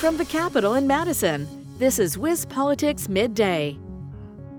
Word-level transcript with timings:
From 0.00 0.16
the 0.16 0.24
Capitol 0.24 0.76
in 0.76 0.86
Madison, 0.86 1.46
this 1.76 1.98
is 1.98 2.16
WisPolitics 2.16 3.10
Midday. 3.10 3.78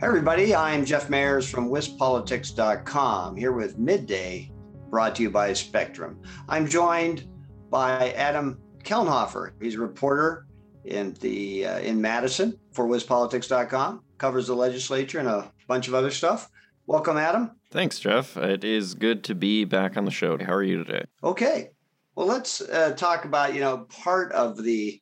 Hi, 0.00 0.06
everybody. 0.06 0.54
I'm 0.54 0.82
Jeff 0.82 1.08
Mayers 1.08 1.46
from 1.46 1.68
WisPolitics.com 1.68 3.36
here 3.36 3.52
with 3.52 3.76
Midday, 3.76 4.50
brought 4.88 5.14
to 5.16 5.22
you 5.22 5.30
by 5.30 5.52
Spectrum. 5.52 6.18
I'm 6.48 6.66
joined 6.66 7.28
by 7.68 8.12
Adam 8.12 8.58
Kellenhofer. 8.82 9.52
He's 9.60 9.74
a 9.74 9.78
reporter 9.78 10.46
in 10.86 11.12
the 11.20 11.66
uh, 11.66 11.78
in 11.80 12.00
Madison 12.00 12.58
for 12.72 12.88
WisPolitics.com, 12.88 14.04
covers 14.16 14.46
the 14.46 14.56
legislature 14.56 15.18
and 15.18 15.28
a 15.28 15.52
bunch 15.68 15.86
of 15.86 15.92
other 15.92 16.10
stuff. 16.10 16.48
Welcome, 16.86 17.18
Adam. 17.18 17.50
Thanks, 17.70 17.98
Jeff. 17.98 18.38
It 18.38 18.64
is 18.64 18.94
good 18.94 19.22
to 19.24 19.34
be 19.34 19.66
back 19.66 19.98
on 19.98 20.06
the 20.06 20.10
show. 20.10 20.38
How 20.38 20.54
are 20.54 20.62
you 20.62 20.82
today? 20.82 21.04
Okay. 21.22 21.72
Well, 22.14 22.26
let's 22.26 22.62
uh, 22.62 22.92
talk 22.96 23.26
about 23.26 23.52
you 23.52 23.60
know 23.60 23.86
part 23.90 24.32
of 24.32 24.62
the 24.62 24.98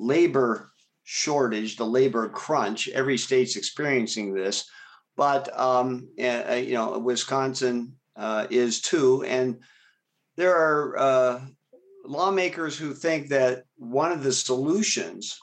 labor 0.00 0.72
shortage, 1.04 1.76
the 1.76 1.84
labor 1.84 2.28
crunch. 2.28 2.88
Every 2.88 3.18
state's 3.18 3.56
experiencing 3.56 4.34
this, 4.34 4.68
but 5.16 5.56
um, 5.58 6.08
uh, 6.18 6.54
you 6.54 6.74
know 6.74 6.98
Wisconsin 6.98 7.94
uh, 8.16 8.46
is 8.50 8.80
too, 8.80 9.22
and 9.24 9.60
there 10.36 10.56
are 10.56 10.98
uh, 10.98 11.40
lawmakers 12.04 12.78
who 12.78 12.94
think 12.94 13.28
that 13.28 13.64
one 13.76 14.10
of 14.10 14.22
the 14.22 14.32
solutions 14.32 15.38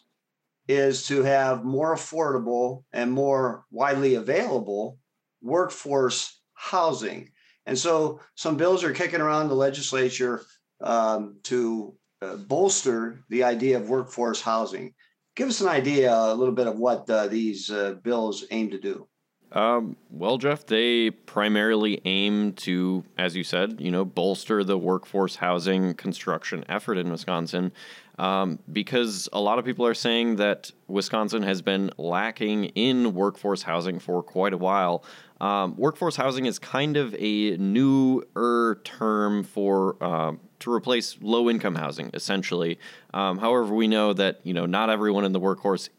is 0.67 1.07
to 1.07 1.23
have 1.23 1.63
more 1.63 1.95
affordable 1.95 2.83
and 2.91 3.11
more 3.11 3.63
widely 3.71 4.15
available 4.15 4.97
workforce 5.41 6.41
housing. 6.53 7.29
And 7.65 7.77
so 7.77 8.19
some 8.35 8.57
bills 8.57 8.83
are 8.83 8.93
kicking 8.93 9.21
around 9.21 9.47
the 9.47 9.55
legislature 9.55 10.43
um, 10.81 11.37
to 11.43 11.95
uh, 12.21 12.35
bolster 12.35 13.23
the 13.29 13.43
idea 13.43 13.77
of 13.77 13.89
workforce 13.89 14.41
housing. 14.41 14.93
Give 15.35 15.49
us 15.49 15.61
an 15.61 15.67
idea, 15.67 16.13
a 16.13 16.33
little 16.33 16.53
bit 16.53 16.67
of 16.67 16.77
what 16.77 17.09
uh, 17.09 17.27
these 17.27 17.69
uh, 17.69 17.95
bills 18.03 18.45
aim 18.51 18.71
to 18.71 18.79
do. 18.79 19.07
Um, 19.51 19.95
well, 20.09 20.37
Jeff, 20.37 20.65
they 20.65 21.11
primarily 21.11 22.01
aim 22.03 22.53
to, 22.53 23.05
as 23.17 23.35
you 23.35 23.43
said, 23.43 23.79
you 23.79 23.91
know, 23.91 24.03
bolster 24.03 24.63
the 24.63 24.77
workforce 24.77 25.37
housing 25.37 25.93
construction 25.93 26.65
effort 26.67 26.97
in 26.97 27.09
Wisconsin, 27.09 27.71
um, 28.19 28.59
because 28.73 29.29
a 29.31 29.39
lot 29.39 29.57
of 29.57 29.63
people 29.63 29.85
are 29.85 29.93
saying 29.93 30.35
that 30.37 30.71
Wisconsin 30.87 31.43
has 31.43 31.61
been 31.61 31.91
lacking 31.97 32.65
in 32.65 33.13
workforce 33.13 33.61
housing 33.61 33.99
for 33.99 34.21
quite 34.21 34.53
a 34.53 34.57
while. 34.57 35.03
Um, 35.39 35.75
workforce 35.77 36.15
housing 36.15 36.45
is 36.45 36.57
kind 36.57 36.97
of 36.97 37.15
a 37.19 37.57
newer 37.57 38.81
term 38.83 39.43
for 39.43 39.95
uh, 40.01 40.33
to 40.59 40.73
replace 40.73 41.17
low 41.21 41.49
income 41.49 41.75
housing, 41.75 42.09
essentially. 42.13 42.79
Um, 43.13 43.37
however, 43.37 43.73
we 43.73 43.87
know 43.87 44.13
that 44.13 44.39
you 44.43 44.53
know 44.53 44.65
not 44.65 44.89
everyone 44.89 45.25
in 45.25 45.31
the 45.31 45.39
workforce 45.39 45.89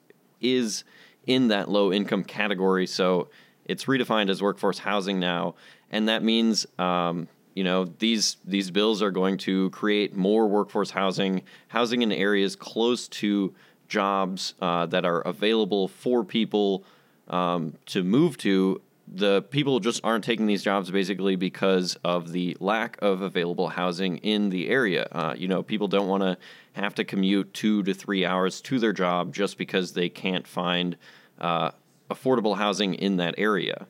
is 0.40 0.84
in 1.26 1.48
that 1.48 1.70
low 1.70 1.92
income 1.92 2.24
category. 2.24 2.86
So 2.86 3.28
it's 3.64 3.84
redefined 3.84 4.30
as 4.30 4.42
workforce 4.42 4.78
housing 4.78 5.20
now, 5.20 5.54
and 5.90 6.08
that 6.08 6.24
means 6.24 6.66
um, 6.78 7.28
you 7.54 7.62
know 7.62 7.84
these 7.84 8.38
these 8.44 8.70
bills 8.70 9.02
are 9.02 9.10
going 9.12 9.38
to 9.38 9.70
create 9.70 10.16
more 10.16 10.48
workforce 10.48 10.90
housing, 10.90 11.42
housing 11.68 12.02
in 12.02 12.10
areas 12.10 12.56
close 12.56 13.06
to 13.08 13.54
jobs 13.86 14.54
uh, 14.60 14.86
that 14.86 15.04
are 15.04 15.20
available 15.20 15.86
for 15.88 16.24
people 16.24 16.84
um, 17.28 17.74
to 17.86 18.02
move 18.02 18.36
to. 18.38 18.80
The 19.10 19.42
people 19.42 19.80
just 19.80 20.00
aren't 20.04 20.24
taking 20.24 20.46
these 20.46 20.62
jobs 20.62 20.90
basically 20.90 21.36
because 21.36 21.96
of 22.04 22.32
the 22.32 22.56
lack 22.60 22.98
of 23.00 23.22
available 23.22 23.68
housing 23.68 24.18
in 24.18 24.50
the 24.50 24.68
area. 24.68 25.08
Uh, 25.12 25.34
you 25.36 25.48
know, 25.48 25.62
people 25.62 25.88
don't 25.88 26.08
want 26.08 26.22
to 26.22 26.36
have 26.74 26.94
to 26.96 27.04
commute 27.04 27.54
two 27.54 27.82
to 27.84 27.94
three 27.94 28.24
hours 28.24 28.60
to 28.62 28.78
their 28.78 28.92
job 28.92 29.34
just 29.34 29.56
because 29.58 29.92
they 29.92 30.08
can't 30.08 30.46
find 30.46 30.96
uh, 31.40 31.70
affordable 32.10 32.56
housing 32.56 32.94
in 32.94 33.16
that 33.16 33.34
area. 33.38 33.86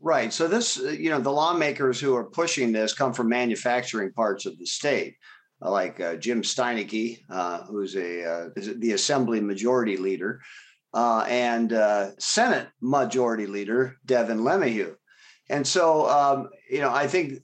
Right. 0.00 0.32
So 0.32 0.46
this, 0.46 0.78
uh, 0.78 0.90
you 0.90 1.10
know, 1.10 1.20
the 1.20 1.32
lawmakers 1.32 1.98
who 1.98 2.14
are 2.14 2.24
pushing 2.24 2.72
this 2.72 2.92
come 2.92 3.12
from 3.12 3.28
manufacturing 3.28 4.12
parts 4.12 4.46
of 4.46 4.58
the 4.58 4.66
state, 4.66 5.16
like 5.60 6.00
uh, 6.00 6.16
Jim 6.16 6.42
Steineke, 6.42 7.20
uh, 7.30 7.64
who's 7.64 7.96
a 7.96 8.24
uh, 8.24 8.48
the 8.76 8.92
Assembly 8.92 9.40
Majority 9.40 9.96
Leader, 9.96 10.40
uh, 10.96 11.24
and 11.28 11.70
Senate 12.18 12.68
Majority 12.80 13.46
Leader 13.46 13.96
Devin 14.04 14.38
LeMahieu. 14.38 14.94
And 15.48 15.66
so, 15.66 16.08
um, 16.08 16.48
you 16.70 16.80
know, 16.80 16.92
I 16.92 17.06
think, 17.06 17.34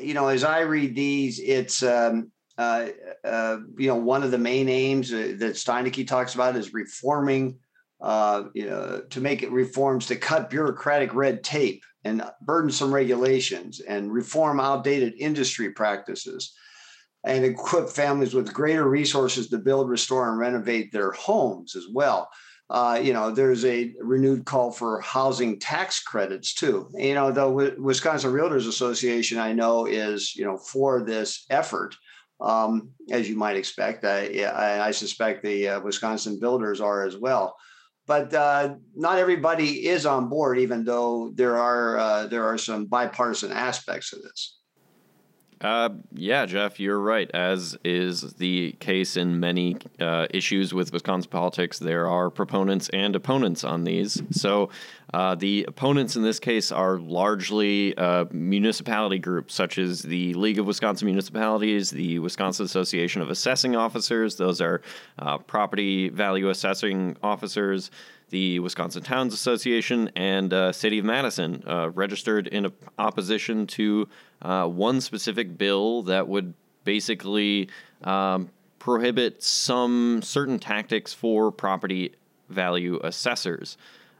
you 0.00 0.14
know, 0.14 0.28
as 0.28 0.42
I 0.42 0.60
read 0.60 0.96
these, 0.96 1.38
it's 1.38 1.82
um, 1.82 2.32
you 2.58 3.88
know 3.88 3.96
one 3.96 4.22
of 4.24 4.30
the 4.30 4.38
main 4.38 4.68
aims 4.68 5.10
that 5.10 5.38
Steineke 5.38 6.06
talks 6.06 6.34
about 6.34 6.56
is 6.56 6.74
reforming 6.74 7.58
uh, 8.00 8.44
you 8.54 8.66
know, 8.66 9.02
to 9.10 9.20
make 9.20 9.42
it 9.42 9.50
reforms 9.50 10.06
to 10.06 10.16
cut 10.16 10.50
bureaucratic 10.50 11.14
red 11.14 11.42
tape 11.42 11.82
and 12.04 12.22
burdensome 12.42 12.94
regulations 12.94 13.80
and 13.80 14.12
reform 14.12 14.60
outdated 14.60 15.14
industry 15.18 15.72
practices 15.72 16.54
and 17.24 17.44
equip 17.44 17.88
families 17.88 18.34
with 18.34 18.54
greater 18.54 18.88
resources 18.88 19.48
to 19.48 19.58
build, 19.58 19.88
restore, 19.88 20.28
and 20.28 20.38
renovate 20.38 20.92
their 20.92 21.10
homes 21.10 21.74
as 21.74 21.86
well. 21.92 22.28
Uh, 22.70 23.00
you 23.02 23.12
know, 23.12 23.30
there's 23.30 23.64
a 23.64 23.94
renewed 24.00 24.44
call 24.44 24.70
for 24.70 25.00
housing 25.00 25.58
tax 25.58 26.02
credits 26.02 26.52
too. 26.52 26.88
You 26.94 27.14
know, 27.14 27.30
the 27.30 27.76
Wisconsin 27.78 28.32
Realtors 28.32 28.68
Association, 28.68 29.38
I 29.38 29.52
know, 29.52 29.86
is 29.86 30.36
you 30.36 30.44
know 30.44 30.58
for 30.58 31.02
this 31.02 31.46
effort, 31.48 31.96
um, 32.40 32.90
as 33.10 33.28
you 33.28 33.36
might 33.36 33.56
expect. 33.56 34.04
I, 34.04 34.44
I, 34.44 34.88
I 34.88 34.90
suspect 34.90 35.42
the 35.42 35.68
uh, 35.68 35.80
Wisconsin 35.80 36.38
builders 36.38 36.80
are 36.80 37.06
as 37.06 37.16
well 37.16 37.56
but 38.08 38.32
uh, 38.32 38.74
not 38.96 39.18
everybody 39.18 39.86
is 39.86 40.06
on 40.06 40.30
board, 40.30 40.58
even 40.58 40.82
though 40.82 41.30
there 41.34 41.58
are 41.58 41.98
uh, 41.98 42.26
there 42.26 42.44
are 42.44 42.56
some 42.56 42.86
bipartisan 42.86 43.52
aspects 43.52 44.14
of 44.14 44.22
this. 44.22 44.56
Uh, 45.60 45.90
yeah, 46.14 46.46
Jeff, 46.46 46.78
you're 46.78 47.00
right. 47.00 47.28
As 47.32 47.76
is 47.84 48.34
the 48.34 48.72
case 48.78 49.16
in 49.16 49.40
many 49.40 49.76
uh, 49.98 50.26
issues 50.30 50.72
with 50.72 50.92
Wisconsin 50.92 51.30
politics, 51.30 51.78
there 51.78 52.06
are 52.08 52.30
proponents 52.30 52.88
and 52.90 53.16
opponents 53.16 53.64
on 53.64 53.82
these. 53.82 54.22
So 54.30 54.70
uh, 55.12 55.34
the 55.34 55.64
opponents 55.66 56.14
in 56.14 56.22
this 56.22 56.38
case 56.38 56.70
are 56.70 56.98
largely 56.98 57.96
uh, 57.96 58.26
municipality 58.30 59.18
groups, 59.18 59.52
such 59.52 59.78
as 59.78 60.02
the 60.02 60.32
League 60.34 60.60
of 60.60 60.66
Wisconsin 60.66 61.06
Municipalities, 61.06 61.90
the 61.90 62.20
Wisconsin 62.20 62.64
Association 62.64 63.20
of 63.20 63.30
Assessing 63.30 63.74
Officers. 63.74 64.36
Those 64.36 64.60
are 64.60 64.80
uh, 65.18 65.38
property 65.38 66.08
value 66.08 66.50
assessing 66.50 67.16
officers 67.22 67.90
the 68.30 68.58
Wisconsin 68.60 69.02
Towns 69.02 69.32
Association 69.34 70.10
and 70.14 70.52
uh, 70.52 70.72
City 70.72 70.98
of 70.98 71.04
Madison 71.04 71.62
uh, 71.66 71.90
registered 71.90 72.46
in 72.46 72.70
opposition 72.98 73.66
to 73.68 74.08
uh, 74.42 74.66
one 74.66 75.00
specific 75.00 75.56
bill 75.56 76.02
that 76.02 76.28
would 76.28 76.54
basically 76.84 77.68
um, 78.04 78.50
prohibit 78.78 79.42
some 79.42 80.20
certain 80.22 80.58
tactics 80.58 81.12
for 81.12 81.50
property 81.50 82.14
value 82.48 83.00
assessors. 83.02 83.76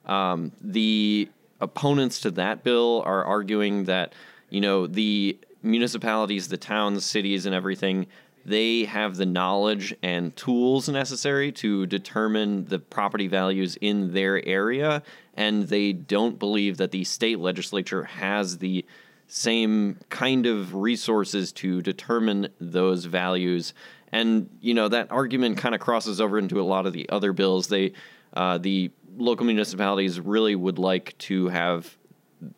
Um, 0.06 0.52
the 0.60 1.28
opponents 1.60 2.20
to 2.20 2.30
that 2.32 2.64
bill 2.64 3.02
are 3.04 3.24
arguing 3.24 3.84
that 3.84 4.14
you 4.50 4.60
know 4.60 4.86
the 4.86 5.38
municipalities, 5.62 6.48
the 6.48 6.56
towns, 6.56 7.04
cities, 7.04 7.46
and 7.46 7.54
everything 7.54 8.06
they 8.48 8.84
have 8.84 9.16
the 9.16 9.26
knowledge 9.26 9.94
and 10.02 10.34
tools 10.36 10.88
necessary 10.88 11.52
to 11.52 11.86
determine 11.86 12.64
the 12.64 12.78
property 12.78 13.28
values 13.28 13.76
in 13.80 14.12
their 14.12 14.44
area, 14.46 15.02
and 15.34 15.68
they 15.68 15.92
don't 15.92 16.38
believe 16.38 16.78
that 16.78 16.90
the 16.90 17.04
state 17.04 17.38
legislature 17.38 18.04
has 18.04 18.58
the 18.58 18.84
same 19.26 19.98
kind 20.08 20.46
of 20.46 20.74
resources 20.74 21.52
to 21.52 21.82
determine 21.82 22.48
those 22.60 23.04
values. 23.04 23.74
And 24.10 24.48
you 24.60 24.72
know 24.74 24.88
that 24.88 25.12
argument 25.12 25.58
kind 25.58 25.74
of 25.74 25.80
crosses 25.80 26.20
over 26.20 26.38
into 26.38 26.60
a 26.60 26.64
lot 26.64 26.86
of 26.86 26.94
the 26.94 27.08
other 27.10 27.32
bills. 27.32 27.68
They, 27.68 27.92
uh, 28.32 28.58
the 28.58 28.90
local 29.18 29.44
municipalities 29.44 30.18
really 30.18 30.54
would 30.54 30.78
like 30.78 31.16
to 31.18 31.48
have 31.48 31.96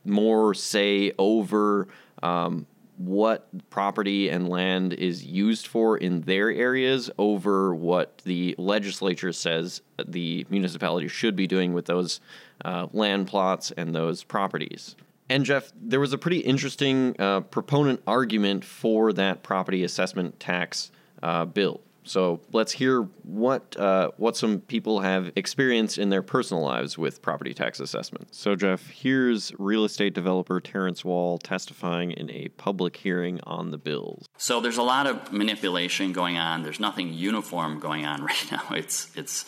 more 0.04 0.54
say 0.54 1.12
over 1.18 1.88
um, 2.22 2.66
what 3.00 3.48
property 3.70 4.28
and 4.28 4.46
land 4.46 4.92
is 4.92 5.24
used 5.24 5.66
for 5.66 5.96
in 5.96 6.20
their 6.22 6.50
areas 6.50 7.10
over 7.16 7.74
what 7.74 8.18
the 8.24 8.54
legislature 8.58 9.32
says 9.32 9.80
the 10.06 10.46
municipality 10.50 11.08
should 11.08 11.34
be 11.34 11.46
doing 11.46 11.72
with 11.72 11.86
those 11.86 12.20
uh, 12.62 12.86
land 12.92 13.26
plots 13.26 13.70
and 13.70 13.94
those 13.94 14.22
properties. 14.22 14.96
And 15.30 15.46
Jeff, 15.46 15.72
there 15.80 16.00
was 16.00 16.12
a 16.12 16.18
pretty 16.18 16.40
interesting 16.40 17.16
uh, 17.18 17.40
proponent 17.40 18.02
argument 18.06 18.66
for 18.66 19.14
that 19.14 19.42
property 19.42 19.82
assessment 19.82 20.38
tax 20.38 20.90
uh, 21.22 21.46
bill. 21.46 21.80
So 22.04 22.40
let's 22.52 22.72
hear 22.72 23.02
what 23.22 23.76
uh, 23.76 24.10
what 24.16 24.36
some 24.36 24.60
people 24.60 25.00
have 25.00 25.32
experienced 25.36 25.98
in 25.98 26.08
their 26.08 26.22
personal 26.22 26.62
lives 26.62 26.96
with 26.96 27.20
property 27.20 27.52
tax 27.52 27.78
assessment. 27.78 28.34
So 28.34 28.56
Jeff, 28.56 28.88
here's 28.88 29.52
real 29.58 29.84
estate 29.84 30.14
developer 30.14 30.60
Terrence 30.60 31.04
Wall 31.04 31.38
testifying 31.38 32.12
in 32.12 32.30
a 32.30 32.48
public 32.56 32.96
hearing 32.96 33.40
on 33.44 33.70
the 33.70 33.78
bills. 33.78 34.26
So 34.38 34.60
there's 34.60 34.78
a 34.78 34.82
lot 34.82 35.06
of 35.06 35.32
manipulation 35.32 36.12
going 36.12 36.38
on. 36.38 36.62
There's 36.62 36.80
nothing 36.80 37.12
uniform 37.12 37.80
going 37.80 38.06
on 38.06 38.24
right 38.24 38.46
now. 38.50 38.64
It's 38.70 39.14
it's 39.16 39.44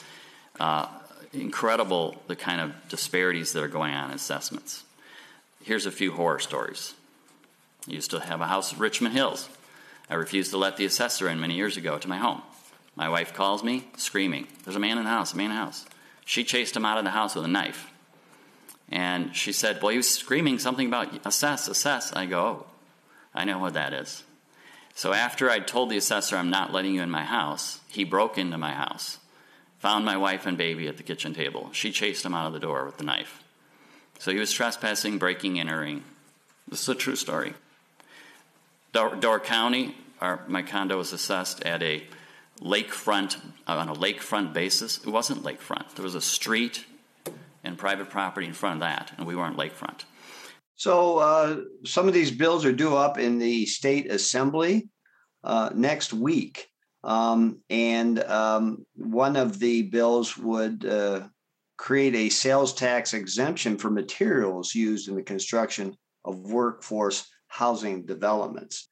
uh, 0.61 0.87
incredible 1.33 2.23
the 2.27 2.37
kind 2.37 2.61
of 2.61 2.73
disparities 2.89 3.53
that 3.55 3.63
are 3.63 3.69
going 3.69 3.95
on 3.95 4.11
in 4.11 4.17
assessments. 4.17 4.85
Here's 5.65 5.87
a 5.87 5.93
few 5.93 6.13
horror 6.13 6.41
stories. 6.41 6.95
I 7.89 7.93
used 7.93 8.11
to 8.11 8.21
have 8.21 8.41
a 8.41 8.47
house 8.47 8.73
in 8.73 8.79
Richmond 8.79 9.15
Hills. 9.15 9.49
I 10.13 10.17
refused 10.17 10.51
to 10.51 10.59
let 10.59 10.77
the 10.77 10.85
assessor 10.85 11.27
in 11.27 11.41
many 11.41 11.55
years 11.55 11.79
ago 11.79 11.97
to 11.97 12.07
my 12.07 12.19
home. 12.19 12.43
My 12.95 13.09
wife 13.09 13.33
calls 13.33 13.65
me 13.65 13.89
screaming, 13.97 14.47
There's 14.63 14.77
a 14.77 14.79
man 14.79 14.99
in 14.99 15.05
the 15.05 15.11
house, 15.11 15.33
a 15.33 15.39
man 15.39 15.47
in 15.47 15.57
the 15.57 15.63
house. 15.63 15.87
She 16.27 16.45
chased 16.45 16.77
him 16.77 16.85
out 16.85 16.99
of 16.99 17.05
the 17.05 17.11
house 17.11 17.35
with 17.35 17.47
a 17.47 17.49
knife. 17.49 17.91
And 18.91 19.35
she 19.35 19.53
said, 19.53 19.81
Well, 19.81 19.89
he 19.89 19.97
was 19.97 20.11
screaming 20.11 20.59
something 20.59 20.87
about 20.87 21.27
assess, 21.27 21.67
assess. 21.67 22.13
I 22.13 22.27
go, 22.27 22.45
Oh, 22.45 22.67
I 23.35 23.47
know 23.47 23.59
what 23.59 23.73
that 23.73 23.95
is. 23.95 24.23
So 24.95 25.15
after 25.15 25.51
I'd 25.51 25.67
told 25.67 25.89
the 25.89 25.97
assessor 25.97 26.37
I'm 26.37 26.51
not 26.51 26.75
letting 26.75 26.95
you 26.95 27.01
in 27.01 27.11
my 27.11 27.25
house, 27.25 27.81
he 27.89 28.05
broke 28.05 28.37
into 28.37 28.59
my 28.59 28.75
house, 28.75 29.17
found 29.79 30.05
my 30.05 30.19
wife 30.19 30.45
and 30.45 30.59
baby 30.59 30.89
at 30.89 30.99
the 30.99 31.03
kitchen 31.03 31.33
table. 31.33 31.71
She 31.73 31.91
chased 31.91 32.27
him 32.27 32.35
out 32.35 32.49
of 32.49 32.53
the 32.53 32.61
door 32.61 32.85
with 32.85 32.99
the 32.99 33.05
knife. 33.05 33.43
So 34.19 34.31
he 34.31 34.39
was 34.39 34.53
trespassing, 34.53 35.17
breaking, 35.17 35.59
entering. 35.59 36.05
This 36.69 36.83
is 36.83 36.89
a 36.91 36.95
true 36.95 37.17
story. 37.17 37.55
Door, 38.93 39.41
County, 39.41 39.97
our, 40.21 40.45
my 40.49 40.63
condo 40.63 40.99
was 40.99 41.15
assessed 41.15 41.63
at 41.63 41.83
a 41.83 42.05
lakefront 42.61 43.39
uh, 43.67 43.77
on 43.77 43.89
a 43.89 43.95
lakefront 43.95 44.53
basis. 44.53 44.99
It 44.99 45.09
wasn't 45.09 45.43
lakefront. 45.43 45.95
There 45.95 46.03
was 46.03 46.15
a 46.15 46.21
street 46.21 46.85
and 47.65 47.79
private 47.79 48.11
property 48.11 48.47
in 48.47 48.53
front 48.53 48.77
of 48.77 48.81
that, 48.81 49.13
and 49.17 49.27
we 49.27 49.35
weren't 49.35 49.57
lakefront. 49.57 50.05
So 50.75 51.19
uh, 51.19 51.61
some 51.87 52.07
of 52.07 52.13
these 52.13 52.31
bills 52.31 52.67
are 52.67 52.73
due 52.73 52.95
up 52.95 53.19
in 53.19 53.39
the 53.39 53.65
state 53.65 54.11
assembly 54.11 54.91
uh, 55.43 55.71
next 55.75 56.13
week, 56.13 56.69
um, 57.03 57.61
and 57.71 58.23
um, 58.25 58.85
one 58.95 59.37
of 59.37 59.59
the 59.59 59.83
bills 59.85 60.37
would 60.37 60.85
uh, 60.85 61.29
create 61.79 62.15
a 62.15 62.29
sales 62.29 62.75
tax 62.75 63.15
exemption 63.15 63.79
for 63.79 63.91
materials 63.91 64.75
used 64.75 65.09
in 65.09 65.15
the 65.15 65.23
construction 65.23 65.97
of 66.27 66.37
workforce 66.39 67.27
housing 67.53 68.07
developments. 68.07 68.89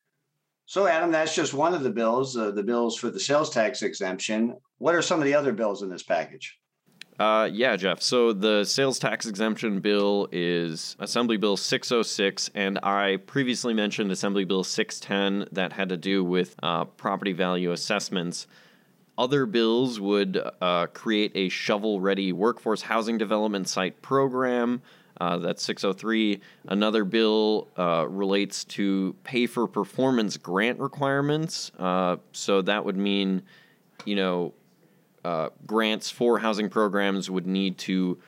So, 0.66 0.86
Adam, 0.86 1.10
that's 1.10 1.34
just 1.34 1.54
one 1.54 1.72
of 1.72 1.82
the 1.82 1.90
bills, 1.90 2.36
uh, 2.36 2.50
the 2.50 2.62
bills 2.62 2.96
for 2.96 3.08
the 3.10 3.18
sales 3.18 3.48
tax 3.48 3.82
exemption. 3.82 4.54
What 4.78 4.94
are 4.94 5.02
some 5.02 5.18
of 5.18 5.24
the 5.24 5.34
other 5.34 5.52
bills 5.52 5.82
in 5.82 5.88
this 5.88 6.02
package? 6.02 6.58
Uh, 7.18 7.48
yeah, 7.52 7.74
Jeff. 7.76 8.00
So 8.00 8.32
the 8.32 8.64
sales 8.64 8.98
tax 8.98 9.26
exemption 9.26 9.80
bill 9.80 10.28
is 10.30 10.96
Assembly 11.00 11.38
Bill 11.38 11.56
606, 11.56 12.50
and 12.54 12.78
I 12.82 13.16
previously 13.26 13.74
mentioned 13.74 14.12
Assembly 14.12 14.44
Bill 14.44 14.64
610 14.64 15.48
that 15.52 15.72
had 15.72 15.88
to 15.88 15.96
do 15.96 16.22
with 16.22 16.54
uh, 16.62 16.84
property 16.84 17.32
value 17.32 17.72
assessments. 17.72 18.46
Other 19.18 19.44
bills 19.44 20.00
would 20.00 20.40
uh, 20.60 20.86
create 20.88 21.32
a 21.34 21.48
shovel 21.48 22.00
ready 22.00 22.32
workforce 22.32 22.82
housing 22.82 23.18
development 23.18 23.68
site 23.68 24.00
program. 24.02 24.80
Uh, 25.20 25.36
that's 25.36 25.62
603. 25.64 26.40
Another 26.68 27.04
bill 27.04 27.68
uh, 27.76 28.06
relates 28.08 28.64
to 28.64 29.14
pay 29.22 29.46
for 29.46 29.66
performance 29.66 30.38
grant 30.38 30.80
requirements. 30.80 31.70
Uh, 31.78 32.16
so 32.32 32.62
that 32.62 32.84
would 32.84 32.96
mean, 32.96 33.42
you 34.06 34.16
know, 34.16 34.54
uh, 35.22 35.50
grants 35.66 36.10
for 36.10 36.38
housing 36.38 36.70
programs 36.70 37.30
would 37.30 37.46
need 37.46 37.76
to 37.76 38.18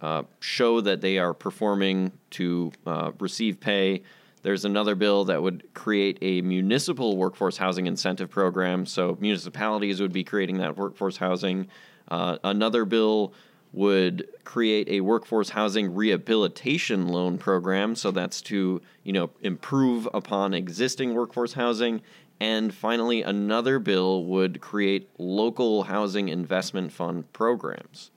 uh, 0.00 0.24
show 0.40 0.80
that 0.80 1.00
they 1.00 1.16
are 1.18 1.32
performing 1.32 2.10
to 2.30 2.72
uh, 2.86 3.12
receive 3.20 3.60
pay. 3.60 4.02
There's 4.42 4.64
another 4.64 4.96
bill 4.96 5.26
that 5.26 5.40
would 5.40 5.72
create 5.74 6.18
a 6.20 6.40
municipal 6.40 7.16
workforce 7.16 7.56
housing 7.56 7.86
incentive 7.86 8.28
program. 8.28 8.84
So 8.86 9.16
municipalities 9.20 10.00
would 10.00 10.12
be 10.12 10.24
creating 10.24 10.58
that 10.58 10.76
workforce 10.76 11.16
housing. 11.16 11.68
another 12.10 12.84
bill 12.84 13.32
would 13.72 14.28
create 14.44 14.88
a 14.88 15.00
workforce 15.00 15.50
housing 15.50 15.94
rehabilitation 15.94 17.08
loan 17.08 17.38
program. 17.38 17.96
So 17.96 18.10
that's 18.10 18.42
to 18.42 18.80
you 19.02 19.12
know 19.12 19.30
improve 19.40 20.06
upon 20.12 20.52
existing 20.54 21.14
workforce 21.14 21.54
housing. 21.54 22.02
And 22.40 22.74
finally 22.74 23.22
another 23.22 23.78
bill 23.78 24.24
would 24.26 24.60
create 24.60 25.08
local 25.18 25.84
housing 25.84 26.28
investment 26.28 26.92
fund 26.92 27.32
programs. 27.32 28.10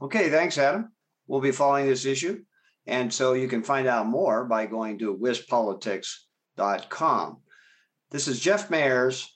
Okay 0.00 0.30
thanks 0.30 0.56
adam. 0.58 0.92
We'll 1.26 1.40
be 1.40 1.52
following 1.52 1.86
this 1.86 2.04
issue. 2.04 2.44
And 2.86 3.10
so 3.12 3.32
you 3.32 3.48
can 3.48 3.62
find 3.62 3.88
out 3.88 4.06
more 4.06 4.44
by 4.44 4.66
going 4.66 4.98
to 4.98 5.16
wispolitics.com 5.16 7.38
this 8.14 8.28
is 8.28 8.38
jeff 8.38 8.68
mayers 8.68 9.26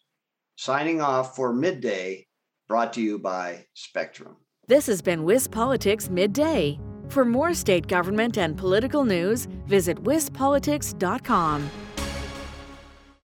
signing 0.54 1.00
off 1.00 1.34
for 1.34 1.52
midday 1.52 2.24
brought 2.68 2.92
to 2.92 3.00
you 3.00 3.18
by 3.18 3.66
spectrum 3.74 4.36
this 4.68 4.86
has 4.86 5.02
been 5.02 5.24
WisPolitics 5.24 6.10
Midday. 6.10 6.78
For 7.08 7.24
more 7.24 7.54
state 7.54 7.86
government 7.88 8.36
and 8.36 8.56
political 8.56 9.04
news, 9.04 9.46
visit 9.66 10.02
wispolitics.com. 10.04 11.70